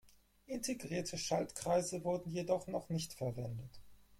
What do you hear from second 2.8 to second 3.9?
nicht verwendet.